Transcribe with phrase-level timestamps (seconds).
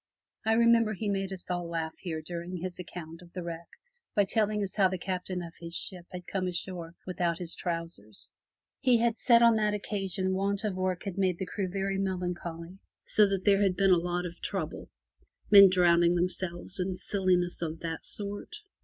[0.47, 3.67] I remember he made us all laugh here during his account of the wreck
[4.15, 8.33] by telling us how the Captain of his ship had come ashore without his trousers.
[8.79, 12.79] He said that on that occasion want of work had made the crew very melancholy,
[13.05, 14.89] so that there had been a lot of trouble—
[15.51, 18.55] *'men drown 269 MY BOOK HOUSE ing themselves, and silliness of that sort."